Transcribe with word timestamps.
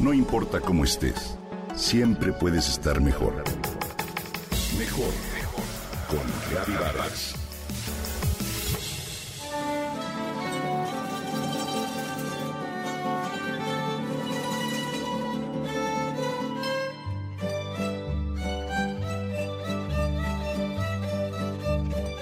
No 0.00 0.14
importa 0.14 0.60
cómo 0.62 0.84
estés, 0.84 1.36
siempre 1.74 2.32
puedes 2.32 2.70
estar 2.70 3.02
mejor. 3.02 3.44
Mejor, 4.78 5.12
mejor. 5.34 5.64
Con 6.08 6.20
Reavivadas. 6.50 7.34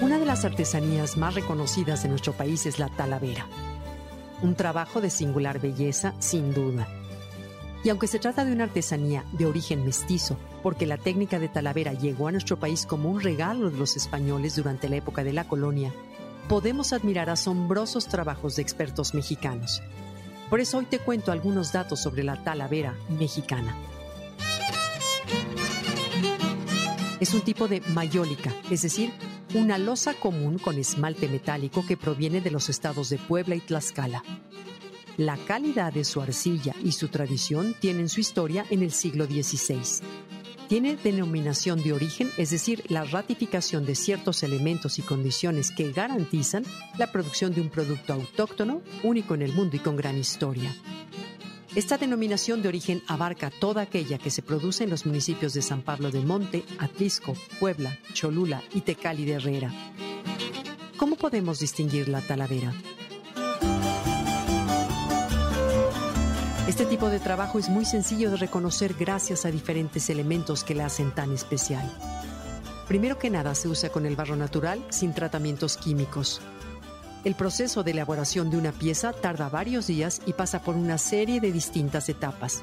Una 0.01 0.19
de 0.19 0.25
las 0.25 0.43
artesanías 0.43 1.15
más 1.15 1.33
reconocidas 1.33 2.03
de 2.03 2.09
nuestro 2.09 2.33
país 2.33 2.65
es 2.65 2.77
la 2.77 2.89
talavera. 2.89 3.47
Un 4.41 4.55
trabajo 4.55 4.99
de 4.99 5.09
singular 5.09 5.61
belleza, 5.61 6.13
sin 6.19 6.53
duda. 6.53 6.98
Y 7.83 7.89
aunque 7.89 8.07
se 8.07 8.19
trata 8.19 8.43
de 8.43 8.51
una 8.51 8.65
artesanía 8.65 9.23
de 9.31 9.45
origen 9.45 9.85
mestizo, 9.85 10.37
porque 10.61 10.85
la 10.85 10.97
técnica 10.97 11.39
de 11.39 11.47
talavera 11.47 11.93
llegó 11.93 12.27
a 12.27 12.31
nuestro 12.31 12.59
país 12.59 12.85
como 12.85 13.09
un 13.09 13.21
regalo 13.21 13.69
de 13.69 13.77
los 13.77 13.95
españoles 13.95 14.55
durante 14.55 14.89
la 14.89 14.97
época 14.97 15.23
de 15.23 15.33
la 15.33 15.47
colonia, 15.47 15.93
podemos 16.49 16.91
admirar 16.91 17.29
asombrosos 17.29 18.07
trabajos 18.07 18.55
de 18.57 18.63
expertos 18.63 19.13
mexicanos. 19.13 19.81
Por 20.49 20.59
eso 20.59 20.79
hoy 20.79 20.85
te 20.85 20.99
cuento 20.99 21.31
algunos 21.31 21.71
datos 21.71 22.01
sobre 22.01 22.23
la 22.23 22.43
talavera 22.43 22.95
mexicana. 23.17 23.75
Es 27.19 27.33
un 27.33 27.41
tipo 27.41 27.67
de 27.67 27.81
mayólica, 27.93 28.53
es 28.71 28.81
decir, 28.81 29.11
una 29.53 29.77
losa 29.77 30.13
común 30.13 30.57
con 30.57 30.77
esmalte 30.77 31.27
metálico 31.27 31.85
que 31.85 31.97
proviene 31.97 32.41
de 32.41 32.51
los 32.51 32.69
estados 32.69 33.09
de 33.09 33.17
Puebla 33.17 33.55
y 33.55 33.59
Tlaxcala. 33.59 34.23
La 35.19 35.35
calidad 35.35 35.91
de 35.91 36.05
su 36.05 36.21
arcilla 36.21 36.73
y 36.81 36.93
su 36.93 37.09
tradición 37.09 37.75
tienen 37.77 38.07
su 38.07 38.21
historia 38.21 38.65
en 38.69 38.83
el 38.83 38.93
siglo 38.93 39.25
XVI. 39.25 39.81
Tiene 40.69 40.95
denominación 40.95 41.83
de 41.83 41.91
origen, 41.91 42.31
es 42.37 42.51
decir, 42.51 42.85
la 42.87 43.03
ratificación 43.03 43.85
de 43.85 43.95
ciertos 43.95 44.43
elementos 44.43 44.97
y 44.97 45.01
condiciones 45.01 45.71
que 45.71 45.91
garantizan 45.91 46.63
la 46.97 47.11
producción 47.11 47.53
de 47.53 47.59
un 47.59 47.67
producto 47.67 48.13
autóctono, 48.13 48.81
único 49.03 49.33
en 49.33 49.41
el 49.41 49.51
mundo 49.51 49.75
y 49.75 49.79
con 49.79 49.97
gran 49.97 50.17
historia. 50.17 50.73
Esta 51.75 51.97
denominación 51.97 52.61
de 52.61 52.69
origen 52.69 53.03
abarca 53.05 53.49
toda 53.49 53.81
aquella 53.81 54.19
que 54.19 54.31
se 54.31 54.41
produce 54.41 54.85
en 54.85 54.89
los 54.89 55.05
municipios 55.05 55.53
de 55.53 55.61
San 55.61 55.81
Pablo 55.81 56.11
de 56.11 56.21
Monte, 56.21 56.63
Atlisco, 56.77 57.33
Puebla, 57.59 57.99
Cholula 58.13 58.63
y 58.73 58.79
Tecali 58.79 59.25
de 59.25 59.33
Herrera. 59.33 59.73
¿Cómo 60.95 61.17
podemos 61.17 61.59
distinguir 61.59 62.07
la 62.07 62.21
talavera? 62.21 62.73
Este 66.69 66.85
tipo 66.85 67.09
de 67.09 67.19
trabajo 67.19 67.57
es 67.57 67.67
muy 67.67 67.83
sencillo 67.83 68.29
de 68.29 68.37
reconocer 68.37 68.93
gracias 68.93 69.43
a 69.43 69.49
diferentes 69.49 70.07
elementos 70.11 70.63
que 70.63 70.75
la 70.75 70.85
hacen 70.85 71.09
tan 71.09 71.31
especial. 71.33 71.83
Primero 72.87 73.17
que 73.17 73.31
nada 73.31 73.55
se 73.55 73.67
usa 73.67 73.89
con 73.89 74.05
el 74.05 74.15
barro 74.15 74.35
natural 74.35 74.85
sin 74.89 75.15
tratamientos 75.15 75.77
químicos. 75.77 76.41
El 77.23 77.33
proceso 77.33 77.81
de 77.81 77.89
elaboración 77.89 78.51
de 78.51 78.57
una 78.57 78.71
pieza 78.71 79.13
tarda 79.13 79.49
varios 79.49 79.87
días 79.87 80.21
y 80.27 80.33
pasa 80.33 80.61
por 80.61 80.75
una 80.75 80.99
serie 80.99 81.41
de 81.41 81.51
distintas 81.51 82.07
etapas. 82.07 82.61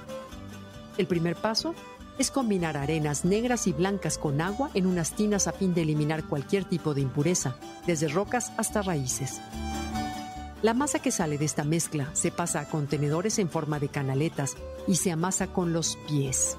El 0.99 1.09
primer 1.09 1.34
paso 1.34 1.75
es 2.17 2.31
combinar 2.31 2.77
arenas 2.77 3.25
negras 3.25 3.67
y 3.67 3.73
blancas 3.73 4.19
con 4.19 4.41
agua 4.41 4.71
en 4.75 4.87
unas 4.87 5.17
tinas 5.17 5.49
a 5.49 5.53
fin 5.53 5.75
de 5.75 5.83
eliminar 5.83 6.23
cualquier 6.23 6.65
tipo 6.65 6.95
de 6.95 7.01
impureza, 7.01 7.57
desde 7.89 8.07
rocas 8.07 8.53
hasta 8.57 8.83
raíces. 8.83 9.41
La 10.67 10.75
masa 10.75 10.98
que 10.98 11.12
sale 11.12 11.39
de 11.39 11.45
esta 11.45 11.62
mezcla 11.62 12.11
se 12.12 12.33
pasa 12.33 12.59
a 12.59 12.69
contenedores 12.69 13.39
en 13.39 13.48
forma 13.48 13.78
de 13.78 13.89
canaletas 13.89 14.56
y 14.89 14.97
se 14.97 15.12
amasa 15.12 15.47
con 15.47 15.72
los 15.72 15.97
pies. 16.09 16.56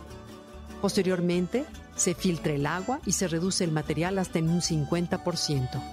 Posteriormente, 0.81 1.65
se 1.97 2.15
filtra 2.15 2.53
el 2.53 2.67
agua 2.67 3.01
y 3.05 3.11
se 3.11 3.27
reduce 3.27 3.65
el 3.65 3.73
material 3.73 4.17
hasta 4.17 4.39
en 4.39 4.47
un 4.49 4.61
50%. 4.61 5.83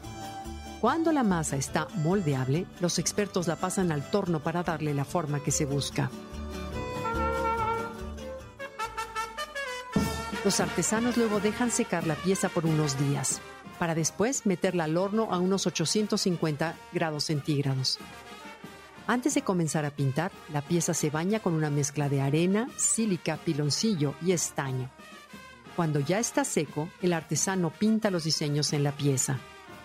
Cuando 0.81 1.11
la 1.11 1.25
masa 1.25 1.57
está 1.57 1.89
moldeable, 2.05 2.67
los 2.79 3.01
expertos 3.01 3.49
la 3.49 3.57
pasan 3.57 3.91
al 3.91 4.09
torno 4.09 4.39
para 4.39 4.63
darle 4.63 4.95
la 4.95 5.05
forma 5.05 5.41
que 5.43 5.51
se 5.51 5.65
busca. 5.65 6.09
Los 10.45 10.61
artesanos 10.61 11.17
luego 11.17 11.41
dejan 11.41 11.73
secar 11.73 12.07
la 12.07 12.15
pieza 12.15 12.49
por 12.49 12.65
unos 12.65 12.97
días 12.97 13.41
para 13.79 13.95
después 13.95 14.47
meterla 14.47 14.85
al 14.85 14.97
horno 14.97 15.29
a 15.31 15.39
unos 15.39 15.67
850 15.67 16.75
grados 16.93 17.25
centígrados. 17.25 17.99
Antes 19.07 19.35
de 19.35 19.43
comenzar 19.43 19.85
a 19.85 19.91
pintar, 19.91 20.33
la 20.53 20.63
pieza 20.63 20.95
se 20.95 21.11
baña 21.11 21.41
con 21.41 21.53
una 21.53 21.69
mezcla 21.69 22.09
de 22.09 22.23
arena, 22.23 22.69
sílica, 22.77 23.37
piloncillo 23.37 24.15
y 24.23 24.33
estaño. 24.33 24.91
Cuando 25.77 26.01
ya 26.01 26.19
está 26.19 26.45
seco, 26.45 26.89
el 27.03 27.13
artesano 27.13 27.71
pinta 27.71 28.11
los 28.11 28.25
diseños 28.25 28.73
en 28.73 28.85
la 28.85 28.93
pieza. 28.93 29.39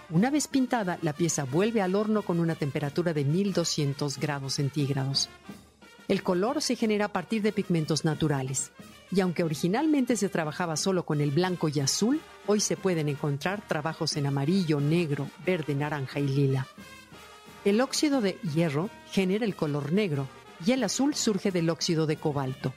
Una 0.09 0.29
vez 0.29 0.47
pintada, 0.47 0.97
la 1.01 1.13
pieza 1.13 1.44
vuelve 1.44 1.81
al 1.81 1.95
horno 1.95 2.22
con 2.22 2.39
una 2.39 2.55
temperatura 2.55 3.13
de 3.13 3.25
1200 3.25 4.19
grados 4.19 4.53
centígrados. 4.53 5.29
El 6.07 6.23
color 6.23 6.61
se 6.61 6.75
genera 6.75 7.05
a 7.05 7.13
partir 7.13 7.41
de 7.41 7.51
pigmentos 7.51 8.05
naturales, 8.05 8.72
y 9.12 9.22
aunque 9.22 9.44
originalmente 9.44 10.16
se 10.16 10.30
trabajaba 10.30 10.75
solo 10.75 11.03
con 11.03 11.22
el 11.22 11.31
blanco 11.31 11.68
y 11.70 11.80
azul, 11.80 12.22
hoy 12.46 12.59
se 12.59 12.78
pueden 12.78 13.09
encontrar 13.09 13.62
trabajos 13.68 14.16
en 14.18 14.28
amarillo, 14.28 14.80
negro, 14.80 15.30
verde, 15.46 15.74
naranja 15.74 16.20
y 16.20 16.28
lila. 16.28 16.68
El 17.66 17.81
óxido 17.81 18.22
de 18.22 18.38
hierro 18.53 18.90
genera 19.12 19.46
el 19.46 19.56
color 19.56 19.92
negro 19.92 20.28
y 20.66 20.72
el 20.72 20.84
azul 20.84 21.16
surge 21.16 21.52
del 21.52 21.70
óxido 21.70 22.06
de 22.06 22.18
cobalto. 22.18 22.74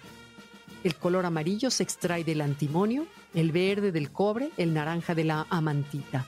El 0.84 0.96
color 0.96 1.26
amarillo 1.26 1.70
se 1.70 1.82
extrae 1.82 2.24
del 2.24 2.40
antimonio, 2.40 3.06
el 3.34 3.52
verde 3.52 3.92
del 3.92 4.10
cobre, 4.10 4.50
el 4.56 4.74
naranja 4.74 5.14
de 5.14 5.24
la 5.24 5.46
amantita. 5.48 6.26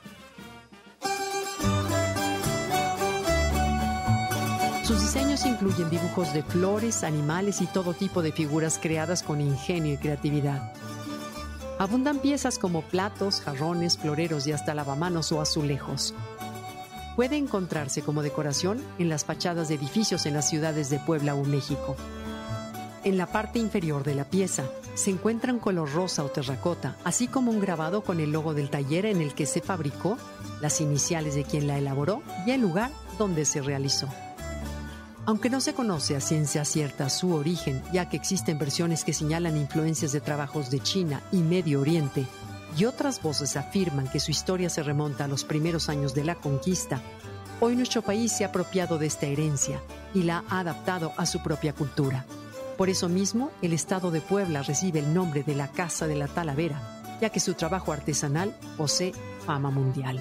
Sus 4.84 5.00
diseños 5.00 5.46
incluyen 5.46 5.88
dibujos 5.88 6.34
de 6.34 6.42
flores, 6.42 7.04
animales 7.04 7.62
y 7.62 7.66
todo 7.66 7.94
tipo 7.94 8.20
de 8.20 8.32
figuras 8.32 8.78
creadas 8.78 9.22
con 9.22 9.40
ingenio 9.40 9.94
y 9.94 9.96
creatividad. 9.96 10.74
Abundan 11.78 12.18
piezas 12.18 12.58
como 12.58 12.82
platos, 12.82 13.40
jarrones, 13.40 13.96
floreros 13.96 14.46
y 14.46 14.52
hasta 14.52 14.74
lavamanos 14.74 15.32
o 15.32 15.40
azulejos. 15.40 16.12
Puede 17.16 17.38
encontrarse 17.38 18.02
como 18.02 18.22
decoración 18.22 18.84
en 18.98 19.08
las 19.08 19.24
fachadas 19.24 19.68
de 19.68 19.76
edificios 19.76 20.26
en 20.26 20.34
las 20.34 20.50
ciudades 20.50 20.90
de 20.90 20.98
Puebla 20.98 21.34
o 21.34 21.44
México. 21.44 21.96
En 23.04 23.16
la 23.16 23.24
parte 23.24 23.58
inferior 23.58 24.04
de 24.04 24.14
la 24.14 24.26
pieza 24.26 24.64
se 24.92 25.08
encuentra 25.08 25.54
un 25.54 25.60
color 25.60 25.90
rosa 25.94 26.24
o 26.24 26.28
terracota, 26.28 26.96
así 27.04 27.26
como 27.26 27.50
un 27.50 27.60
grabado 27.60 28.02
con 28.02 28.20
el 28.20 28.32
logo 28.32 28.52
del 28.52 28.68
taller 28.68 29.06
en 29.06 29.22
el 29.22 29.34
que 29.34 29.46
se 29.46 29.62
fabricó, 29.62 30.18
las 30.60 30.82
iniciales 30.82 31.34
de 31.34 31.44
quien 31.44 31.68
la 31.68 31.78
elaboró 31.78 32.22
y 32.46 32.50
el 32.50 32.60
lugar 32.60 32.90
donde 33.18 33.46
se 33.46 33.62
realizó. 33.62 34.08
Aunque 35.26 35.48
no 35.48 35.60
se 35.60 35.72
conoce 35.72 36.16
a 36.16 36.20
ciencia 36.20 36.66
cierta 36.66 37.08
su 37.08 37.34
origen, 37.34 37.82
ya 37.92 38.10
que 38.10 38.16
existen 38.16 38.58
versiones 38.58 39.04
que 39.04 39.14
señalan 39.14 39.56
influencias 39.56 40.12
de 40.12 40.20
trabajos 40.20 40.70
de 40.70 40.80
China 40.80 41.22
y 41.32 41.38
Medio 41.38 41.80
Oriente, 41.80 42.26
y 42.76 42.84
otras 42.84 43.22
voces 43.22 43.56
afirman 43.56 44.08
que 44.08 44.20
su 44.20 44.30
historia 44.30 44.68
se 44.68 44.82
remonta 44.82 45.24
a 45.24 45.28
los 45.28 45.44
primeros 45.44 45.88
años 45.88 46.14
de 46.14 46.24
la 46.24 46.34
conquista, 46.34 47.00
hoy 47.60 47.74
nuestro 47.74 48.02
país 48.02 48.32
se 48.32 48.44
ha 48.44 48.48
apropiado 48.48 48.98
de 48.98 49.06
esta 49.06 49.26
herencia 49.26 49.80
y 50.12 50.24
la 50.24 50.44
ha 50.50 50.60
adaptado 50.60 51.12
a 51.16 51.24
su 51.24 51.42
propia 51.42 51.72
cultura. 51.72 52.26
Por 52.76 52.90
eso 52.90 53.08
mismo, 53.08 53.50
el 53.62 53.72
estado 53.72 54.10
de 54.10 54.20
Puebla 54.20 54.62
recibe 54.62 54.98
el 54.98 55.14
nombre 55.14 55.42
de 55.42 55.54
la 55.54 55.68
Casa 55.68 56.06
de 56.06 56.16
la 56.16 56.28
Talavera, 56.28 57.00
ya 57.20 57.30
que 57.30 57.40
su 57.40 57.54
trabajo 57.54 57.92
artesanal 57.92 58.54
posee 58.76 59.14
fama 59.46 59.70
mundial. 59.70 60.20